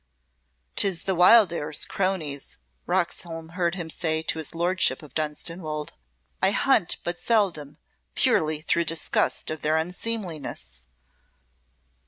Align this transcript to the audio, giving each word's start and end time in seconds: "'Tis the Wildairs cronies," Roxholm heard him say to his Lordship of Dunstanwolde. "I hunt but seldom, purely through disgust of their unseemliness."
"'Tis 0.77 1.03
the 1.03 1.13
Wildairs 1.13 1.85
cronies," 1.85 2.57
Roxholm 2.87 3.49
heard 3.49 3.75
him 3.75 3.87
say 3.87 4.23
to 4.23 4.39
his 4.39 4.55
Lordship 4.55 5.03
of 5.03 5.13
Dunstanwolde. 5.13 5.93
"I 6.41 6.49
hunt 6.49 6.97
but 7.03 7.19
seldom, 7.19 7.77
purely 8.15 8.61
through 8.61 8.85
disgust 8.85 9.51
of 9.51 9.61
their 9.61 9.77
unseemliness." 9.77 10.85